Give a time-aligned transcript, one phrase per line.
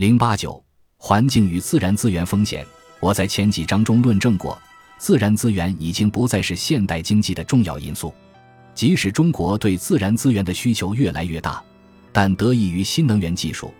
[0.00, 0.64] 零八九
[0.96, 2.66] 环境与自然资源风险，
[3.00, 4.58] 我在前几章中论证过，
[4.96, 8.10] 自然资源已经不再是现代经济的重要因素。
[8.74, 11.62] 即使中国对自然资源的需求越来越大，
[12.12, 13.74] 但得益于新能源技术，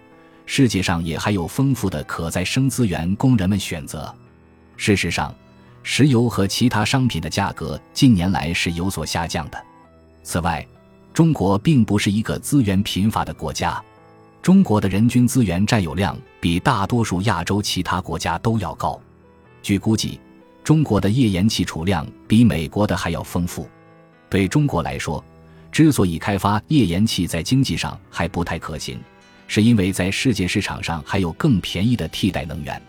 [0.44, 4.14] 世界上也还有丰富的可再生资源供人们选择。
[4.76, 5.34] 事实上，
[5.82, 9.58] 石油和其他商品的价格近年来是有所下降的。
[10.22, 10.66] 此外，
[11.14, 13.82] 中国并不是一个资源贫乏的国家。
[14.42, 18.98] 中国的人均资源占有量比大多数亚洲其他国家都要高。
[19.62, 20.18] 据估计，
[20.64, 23.68] 中国的页岩气储量比美国的还要丰富。
[24.30, 25.22] 对中国来说，
[25.70, 28.98] 之所以开发页岩气在经济上还不太可行，
[29.46, 32.80] 是因为在世界市场上还有更便宜的替代能源。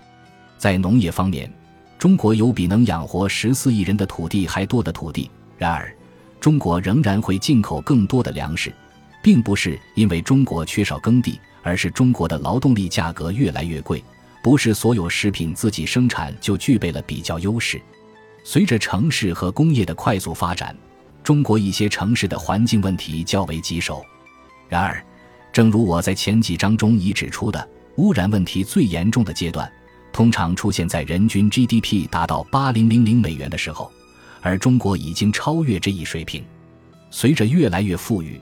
[0.57, 1.51] 在农业方面，
[1.99, 5.29] 中国有比能养活十四亿人的土地还多的土地。
[5.57, 5.93] 然而，
[6.39, 8.73] 中国仍然会进口更多的粮食。
[9.21, 14.03] 并不是因为中国缺少耕地，而是中国的劳动力价格越来越贵。
[14.43, 17.79] 不是所有食品自己生产就具备了比较优势。
[18.43, 20.75] 随着城市和工业的快速发展，
[21.23, 24.03] 中国一些城市的环境问题较为棘手。
[24.67, 25.03] 然而，
[25.53, 29.71] 正如我在前几章中已指出的，污染问题最严重的阶段，
[30.11, 33.91] 通常出现在人均 GDP 达到八零零零美元的时候，
[34.41, 36.43] 而中国已经超越这一水平。
[37.11, 38.41] 随着越来越富裕。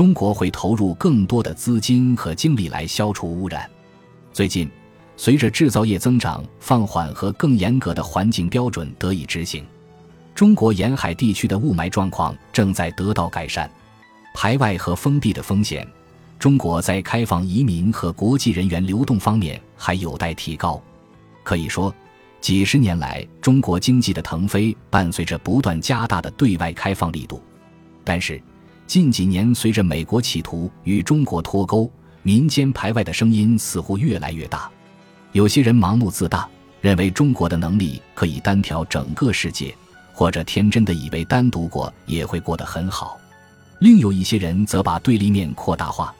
[0.00, 3.68] 中国会投入更多的资金和精力来消除污染。
[4.32, 4.66] 最近，
[5.14, 9.62] 随着制造业增长放缓和更严格的环境标准得以执行，
[10.34, 13.70] 中国沿海地区的雾霾状况正在得到改善。
[14.32, 15.86] 排外和封闭的风险，
[16.38, 20.82] 中国在开放移民和国际人员流动方面还有待提高。
[21.42, 21.94] 可以说，
[22.40, 27.42] 几十年来中国经济的腾飞伴随着不断加大的对外开放力度。
[28.02, 28.42] 但是，
[28.90, 31.88] 近几年，随着美国企图与中国脱钩，
[32.24, 34.68] 民间排外的声音似乎越来越大。
[35.30, 36.48] 有些人盲目自大，
[36.80, 39.72] 认为中国的能力可以单挑整个世界，
[40.12, 43.16] 或者天真的以为单独过也会过得很好。
[43.78, 46.12] 另有一些人则把对立面扩大化，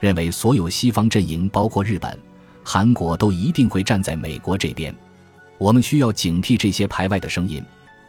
[0.00, 2.18] 认为所有西方阵营，包括日本、
[2.64, 4.92] 韩国，都一定会站在美国这边。
[5.58, 7.62] 我们需要警惕这些排外的声音。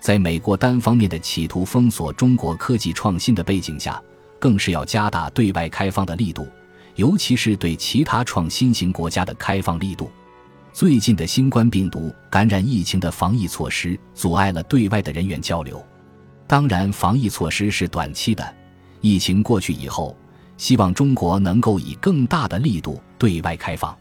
[0.08, 4.02] 在美国单方面的企图封锁中国科技创新的背景下，
[4.40, 6.48] 更是要加大对外开放的力度，
[6.96, 10.10] 尤其是对其他创新型国家的开放力度。
[10.72, 15.86] 最近的新冠病毒感染疫情的防疫措施阻碍了对外的人员交流。
[16.48, 18.56] 当然，防疫措施是短期的，
[19.02, 20.16] 疫情过去以后，
[20.56, 23.94] 希望中国能够以更大的力度对外开放。